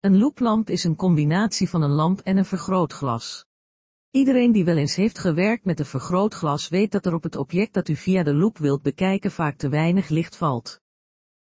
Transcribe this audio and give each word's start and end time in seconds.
Een 0.00 0.18
looplamp 0.18 0.70
is 0.70 0.84
een 0.84 0.96
combinatie 0.96 1.68
van 1.68 1.82
een 1.82 1.90
lamp 1.90 2.20
en 2.20 2.36
een 2.36 2.44
vergrootglas. 2.44 3.46
Iedereen 4.10 4.52
die 4.52 4.64
wel 4.64 4.76
eens 4.76 4.94
heeft 4.94 5.18
gewerkt 5.18 5.64
met 5.64 5.78
een 5.78 5.86
vergrootglas 5.86 6.68
weet 6.68 6.92
dat 6.92 7.06
er 7.06 7.14
op 7.14 7.22
het 7.22 7.36
object 7.36 7.74
dat 7.74 7.88
u 7.88 7.96
via 7.96 8.22
de 8.22 8.34
loop 8.34 8.58
wilt 8.58 8.82
bekijken 8.82 9.30
vaak 9.30 9.56
te 9.56 9.68
weinig 9.68 10.08
licht 10.08 10.36
valt. 10.36 10.80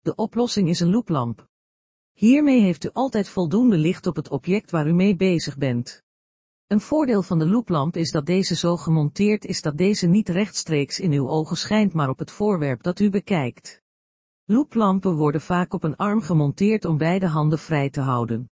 De 0.01 0.15
oplossing 0.15 0.69
is 0.69 0.81
een 0.81 0.91
looplamp. 0.91 1.49
Hiermee 2.13 2.61
heeft 2.61 2.85
u 2.85 2.91
altijd 2.93 3.29
voldoende 3.29 3.77
licht 3.77 4.07
op 4.07 4.17
het 4.17 4.29
object 4.29 4.71
waar 4.71 4.87
u 4.87 4.93
mee 4.93 5.17
bezig 5.17 5.57
bent. 5.57 6.03
Een 6.67 6.81
voordeel 6.81 7.23
van 7.23 7.39
de 7.39 7.47
looplamp 7.47 7.97
is 7.97 8.11
dat 8.11 8.27
deze 8.27 8.57
zo 8.57 8.77
gemonteerd 8.77 9.45
is 9.45 9.63
dat 9.63 9.77
deze 9.77 10.07
niet 10.07 10.29
rechtstreeks 10.29 11.01
in 11.01 11.13
uw 11.13 11.29
ogen 11.29 11.57
schijnt 11.57 11.93
maar 11.93 12.09
op 12.09 12.19
het 12.19 12.31
voorwerp 12.31 12.83
dat 12.83 13.01
u 13.01 13.11
bekijkt. 13.11 13.84
Looplampen 14.47 15.15
worden 15.15 15.41
vaak 15.41 15.73
op 15.73 15.85
een 15.85 15.97
arm 15.97 16.21
gemonteerd 16.21 16.85
om 16.85 16.99
beide 16.99 17.27
handen 17.27 17.59
vrij 17.59 17.91
te 17.91 18.01
houden. 18.01 18.51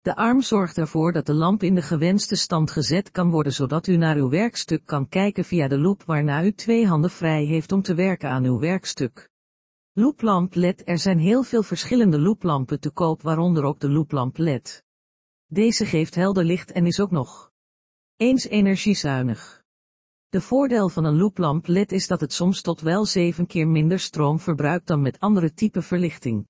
De 0.00 0.16
arm 0.16 0.40
zorgt 0.42 0.78
ervoor 0.78 1.12
dat 1.12 1.26
de 1.26 1.34
lamp 1.34 1.62
in 1.62 1.74
de 1.74 1.82
gewenste 1.82 2.36
stand 2.36 2.70
gezet 2.70 3.10
kan 3.10 3.30
worden 3.30 3.52
zodat 3.52 3.86
u 3.86 3.96
naar 3.96 4.16
uw 4.16 4.28
werkstuk 4.28 4.86
kan 4.86 5.08
kijken 5.08 5.44
via 5.44 5.68
de 5.68 5.78
loop 5.78 6.02
waarna 6.02 6.44
u 6.44 6.52
twee 6.52 6.86
handen 6.86 7.10
vrij 7.10 7.44
heeft 7.44 7.72
om 7.72 7.82
te 7.82 7.94
werken 7.94 8.30
aan 8.30 8.44
uw 8.44 8.58
werkstuk. 8.58 9.30
Looplamp 9.92 10.54
LED 10.54 10.82
Er 10.84 10.98
zijn 10.98 11.18
heel 11.18 11.42
veel 11.42 11.62
verschillende 11.62 12.20
looplampen 12.20 12.80
te 12.80 12.90
koop 12.90 13.22
waaronder 13.22 13.64
ook 13.64 13.80
de 13.80 13.90
looplamp 13.90 14.38
LED. 14.38 14.84
Deze 15.46 15.86
geeft 15.86 16.14
helder 16.14 16.44
licht 16.44 16.72
en 16.72 16.86
is 16.86 17.00
ook 17.00 17.10
nog 17.10 17.52
eens 18.16 18.48
energiezuinig. 18.48 19.59
De 20.30 20.40
voordeel 20.40 20.88
van 20.88 21.04
een 21.04 21.16
looplamp 21.16 21.66
LED 21.66 21.92
is 21.92 22.06
dat 22.06 22.20
het 22.20 22.32
soms 22.32 22.60
tot 22.60 22.80
wel 22.80 23.06
7 23.06 23.46
keer 23.46 23.68
minder 23.68 23.98
stroom 23.98 24.40
verbruikt 24.40 24.86
dan 24.86 25.00
met 25.00 25.20
andere 25.20 25.52
type 25.52 25.82
verlichting. 25.82 26.48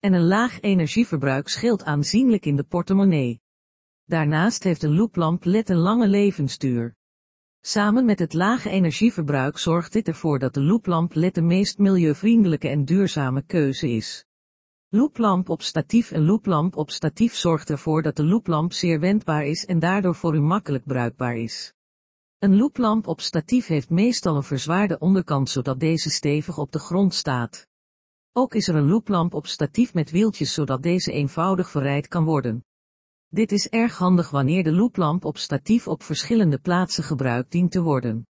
En 0.00 0.12
een 0.12 0.26
laag 0.26 0.60
energieverbruik 0.60 1.48
scheelt 1.48 1.84
aanzienlijk 1.84 2.46
in 2.46 2.56
de 2.56 2.64
portemonnee. 2.64 3.40
Daarnaast 4.04 4.62
heeft 4.62 4.82
een 4.82 4.94
looplamp 4.94 5.44
LED 5.44 5.68
een 5.68 5.76
lange 5.76 6.08
levensduur. 6.08 6.94
Samen 7.60 8.04
met 8.04 8.18
het 8.18 8.32
lage 8.32 8.70
energieverbruik 8.70 9.58
zorgt 9.58 9.92
dit 9.92 10.08
ervoor 10.08 10.38
dat 10.38 10.54
de 10.54 10.62
looplamp 10.62 11.14
LED 11.14 11.34
de 11.34 11.42
meest 11.42 11.78
milieuvriendelijke 11.78 12.68
en 12.68 12.84
duurzame 12.84 13.42
keuze 13.42 13.90
is. 13.90 14.24
Looplamp 14.88 15.48
op 15.48 15.62
statief 15.62 16.10
Een 16.10 16.24
looplamp 16.24 16.76
op 16.76 16.90
statief 16.90 17.34
zorgt 17.34 17.70
ervoor 17.70 18.02
dat 18.02 18.16
de 18.16 18.24
looplamp 18.24 18.72
zeer 18.72 19.00
wendbaar 19.00 19.44
is 19.44 19.64
en 19.64 19.78
daardoor 19.78 20.14
voor 20.14 20.34
u 20.34 20.40
makkelijk 20.40 20.84
bruikbaar 20.84 21.36
is. 21.36 21.74
Een 22.38 22.56
looplamp 22.56 23.06
op 23.06 23.20
statief 23.20 23.66
heeft 23.66 23.90
meestal 23.90 24.36
een 24.36 24.42
verzwaarde 24.42 24.98
onderkant 24.98 25.50
zodat 25.50 25.80
deze 25.80 26.10
stevig 26.10 26.58
op 26.58 26.72
de 26.72 26.78
grond 26.78 27.14
staat. 27.14 27.66
Ook 28.32 28.54
is 28.54 28.68
er 28.68 28.74
een 28.74 28.88
looplamp 28.88 29.34
op 29.34 29.46
statief 29.46 29.94
met 29.94 30.10
wieltjes 30.10 30.54
zodat 30.54 30.82
deze 30.82 31.12
eenvoudig 31.12 31.70
verrijd 31.70 32.08
kan 32.08 32.24
worden. 32.24 32.64
Dit 33.28 33.52
is 33.52 33.68
erg 33.68 33.98
handig 33.98 34.30
wanneer 34.30 34.64
de 34.64 34.72
looplamp 34.72 35.24
op 35.24 35.38
statief 35.38 35.88
op 35.88 36.02
verschillende 36.02 36.58
plaatsen 36.58 37.04
gebruikt 37.04 37.52
dient 37.52 37.72
te 37.72 37.82
worden. 37.82 38.26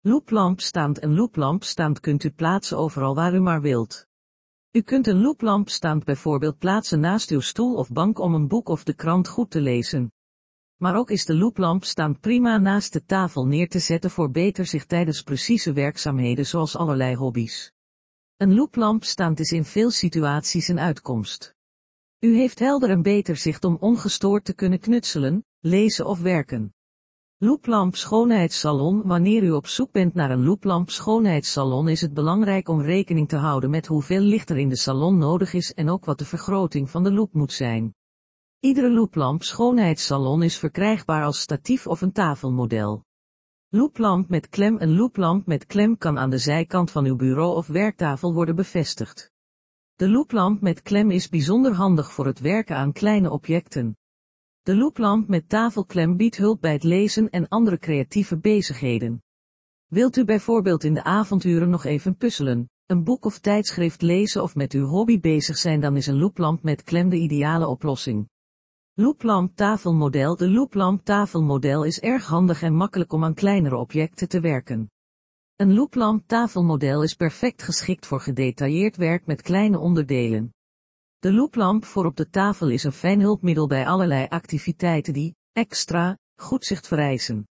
Looplamp 0.00 0.60
staand 0.60 0.98
en 0.98 1.14
looplamp 1.14 1.64
staand 1.64 2.00
kunt 2.00 2.24
u 2.24 2.30
plaatsen 2.30 2.78
overal 2.78 3.14
waar 3.14 3.34
u 3.34 3.40
maar 3.40 3.60
wilt. 3.60 4.06
U 4.70 4.80
kunt 4.80 5.06
een 5.06 5.20
looplamp 5.20 5.68
staand 5.68 6.04
bijvoorbeeld 6.04 6.58
plaatsen 6.58 7.00
naast 7.00 7.30
uw 7.30 7.40
stoel 7.40 7.74
of 7.74 7.92
bank 7.92 8.18
om 8.18 8.34
een 8.34 8.48
boek 8.48 8.68
of 8.68 8.84
de 8.84 8.94
krant 8.94 9.28
goed 9.28 9.50
te 9.50 9.60
lezen. 9.60 10.10
Maar 10.76 10.96
ook 10.96 11.10
is 11.10 11.24
de 11.24 11.34
looplamp 11.34 11.84
staand 11.84 12.20
prima 12.20 12.58
naast 12.58 12.92
de 12.92 13.04
tafel 13.04 13.46
neer 13.46 13.68
te 13.68 13.78
zetten 13.78 14.10
voor 14.10 14.30
beter 14.30 14.66
zicht 14.66 14.88
tijdens 14.88 15.22
precieze 15.22 15.72
werkzaamheden 15.72 16.46
zoals 16.46 16.76
allerlei 16.76 17.14
hobby's. 17.14 17.72
Een 18.36 18.54
looplamp 18.54 19.04
staand 19.04 19.40
is 19.40 19.52
in 19.52 19.64
veel 19.64 19.90
situaties 19.90 20.68
een 20.68 20.80
uitkomst. 20.80 21.54
U 22.18 22.36
heeft 22.36 22.58
helder 22.58 22.90
en 22.90 23.02
beter 23.02 23.36
zicht 23.36 23.64
om 23.64 23.76
ongestoord 23.80 24.44
te 24.44 24.54
kunnen 24.54 24.80
knutselen, 24.80 25.44
lezen 25.60 26.06
of 26.06 26.20
werken. 26.20 26.74
Looplamp 27.38 27.96
schoonheidssalon 27.96 29.02
Wanneer 29.02 29.42
u 29.42 29.50
op 29.50 29.66
zoek 29.66 29.92
bent 29.92 30.14
naar 30.14 30.30
een 30.30 30.44
looplamp 30.44 30.90
schoonheidssalon 30.90 31.88
is 31.88 32.00
het 32.00 32.14
belangrijk 32.14 32.68
om 32.68 32.80
rekening 32.80 33.28
te 33.28 33.36
houden 33.36 33.70
met 33.70 33.86
hoeveel 33.86 34.20
licht 34.20 34.50
er 34.50 34.58
in 34.58 34.68
de 34.68 34.76
salon 34.76 35.18
nodig 35.18 35.52
is 35.52 35.74
en 35.74 35.88
ook 35.88 36.04
wat 36.04 36.18
de 36.18 36.24
vergroting 36.24 36.90
van 36.90 37.02
de 37.02 37.12
loop 37.12 37.32
moet 37.32 37.52
zijn. 37.52 37.94
Iedere 38.66 38.90
looplamp 38.90 39.42
schoonheidssalon 39.42 40.42
is 40.42 40.58
verkrijgbaar 40.58 41.24
als 41.24 41.40
statief 41.40 41.86
of 41.86 42.00
een 42.00 42.12
tafelmodel. 42.12 43.04
Looplamp 43.68 44.28
met 44.28 44.48
klem 44.48 44.76
Een 44.80 44.94
looplamp 44.94 45.46
met 45.46 45.66
klem 45.66 45.98
kan 45.98 46.18
aan 46.18 46.30
de 46.30 46.38
zijkant 46.38 46.90
van 46.90 47.04
uw 47.04 47.16
bureau 47.16 47.56
of 47.56 47.66
werktafel 47.66 48.34
worden 48.34 48.56
bevestigd. 48.56 49.30
De 49.94 50.08
looplamp 50.08 50.60
met 50.60 50.82
klem 50.82 51.10
is 51.10 51.28
bijzonder 51.28 51.72
handig 51.72 52.12
voor 52.12 52.26
het 52.26 52.40
werken 52.40 52.76
aan 52.76 52.92
kleine 52.92 53.30
objecten. 53.30 53.96
De 54.62 54.76
looplamp 54.76 55.28
met 55.28 55.48
tafelklem 55.48 56.16
biedt 56.16 56.36
hulp 56.36 56.60
bij 56.60 56.72
het 56.72 56.84
lezen 56.84 57.30
en 57.30 57.48
andere 57.48 57.78
creatieve 57.78 58.38
bezigheden. 58.38 59.22
Wilt 59.86 60.16
u 60.16 60.24
bijvoorbeeld 60.24 60.84
in 60.84 60.94
de 60.94 61.04
avonduren 61.04 61.70
nog 61.70 61.84
even 61.84 62.16
puzzelen, 62.16 62.68
een 62.86 63.04
boek 63.04 63.24
of 63.24 63.38
tijdschrift 63.38 64.02
lezen 64.02 64.42
of 64.42 64.54
met 64.54 64.72
uw 64.72 64.86
hobby 64.86 65.20
bezig 65.20 65.56
zijn 65.56 65.80
dan 65.80 65.96
is 65.96 66.06
een 66.06 66.18
looplamp 66.18 66.62
met 66.62 66.82
klem 66.82 67.08
de 67.08 67.16
ideale 67.16 67.66
oplossing. 67.66 68.28
Looplamp 68.98 69.56
tafelmodel 69.56 70.36
De 70.36 70.50
looplamp 70.50 71.04
tafelmodel 71.04 71.84
is 71.84 72.00
erg 72.00 72.26
handig 72.26 72.62
en 72.62 72.74
makkelijk 72.74 73.12
om 73.12 73.24
aan 73.24 73.34
kleinere 73.34 73.76
objecten 73.76 74.28
te 74.28 74.40
werken. 74.40 74.90
Een 75.56 75.74
looplamp 75.74 76.26
tafelmodel 76.26 77.02
is 77.02 77.14
perfect 77.14 77.62
geschikt 77.62 78.06
voor 78.06 78.20
gedetailleerd 78.20 78.96
werk 78.96 79.26
met 79.26 79.42
kleine 79.42 79.78
onderdelen. 79.78 80.52
De 81.18 81.32
looplamp 81.32 81.84
voor 81.84 82.04
op 82.04 82.16
de 82.16 82.28
tafel 82.28 82.68
is 82.68 82.84
een 82.84 82.92
fijn 82.92 83.20
hulpmiddel 83.20 83.66
bij 83.66 83.86
allerlei 83.86 84.26
activiteiten 84.28 85.12
die, 85.12 85.34
extra, 85.52 86.18
goed 86.40 86.64
zicht 86.64 86.86
vereisen. 86.86 87.48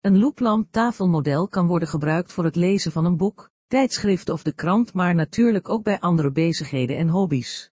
Een 0.00 0.18
looplamp 0.18 0.70
tafelmodel 0.70 1.48
kan 1.48 1.66
worden 1.66 1.88
gebruikt 1.88 2.32
voor 2.32 2.44
het 2.44 2.56
lezen 2.56 2.92
van 2.92 3.04
een 3.04 3.16
boek, 3.16 3.50
tijdschrift 3.66 4.28
of 4.28 4.42
de 4.42 4.52
krant 4.52 4.92
maar 4.92 5.14
natuurlijk 5.14 5.68
ook 5.68 5.82
bij 5.82 6.00
andere 6.00 6.32
bezigheden 6.32 6.96
en 6.96 7.08
hobby's. 7.08 7.72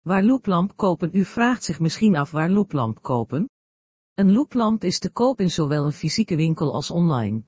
Waar 0.00 0.22
looplamp 0.24 0.76
kopen 0.76 1.10
U 1.12 1.24
vraagt 1.24 1.64
zich 1.64 1.80
misschien 1.80 2.16
af 2.16 2.30
waar 2.30 2.50
looplamp 2.50 3.02
kopen? 3.02 3.48
Een 4.14 4.32
looplamp 4.32 4.84
is 4.84 4.98
te 4.98 5.10
koop 5.10 5.40
in 5.40 5.50
zowel 5.50 5.84
een 5.84 5.92
fysieke 5.92 6.36
winkel 6.36 6.72
als 6.72 6.90
online. 6.90 7.42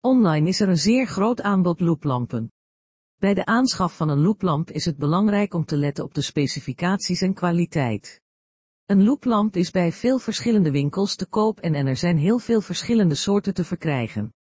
Online 0.00 0.48
is 0.48 0.60
er 0.60 0.68
een 0.68 0.76
zeer 0.76 1.06
groot 1.06 1.40
aanbod 1.40 1.80
looplampen. 1.80 2.52
Bij 3.16 3.34
de 3.34 3.44
aanschaf 3.44 3.96
van 3.96 4.08
een 4.08 4.20
looplamp 4.20 4.70
is 4.70 4.84
het 4.84 4.96
belangrijk 4.96 5.54
om 5.54 5.64
te 5.64 5.76
letten 5.76 6.04
op 6.04 6.14
de 6.14 6.22
specificaties 6.22 7.20
en 7.20 7.34
kwaliteit. 7.34 8.20
Een 8.86 9.04
looplamp 9.04 9.56
is 9.56 9.70
bij 9.70 9.92
veel 9.92 10.18
verschillende 10.18 10.70
winkels 10.70 11.16
te 11.16 11.26
koop 11.26 11.60
en, 11.60 11.74
en 11.74 11.86
er 11.86 11.96
zijn 11.96 12.18
heel 12.18 12.38
veel 12.38 12.60
verschillende 12.60 13.14
soorten 13.14 13.54
te 13.54 13.64
verkrijgen. 13.64 14.34